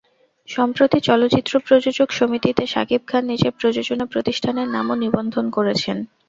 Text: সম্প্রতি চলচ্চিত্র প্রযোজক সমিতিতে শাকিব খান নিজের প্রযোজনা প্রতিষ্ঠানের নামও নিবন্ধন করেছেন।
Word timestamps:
সম্প্রতি 0.49 0.97
চলচ্চিত্র 1.01 1.53
প্রযোজক 1.67 2.09
সমিতিতে 2.11 2.63
শাকিব 2.67 3.01
খান 3.07 3.23
নিজের 3.25 3.53
প্রযোজনা 3.59 4.05
প্রতিষ্ঠানের 4.05 4.67
নামও 4.67 4.95
নিবন্ধন 5.03 5.45
করেছেন। 5.49 5.97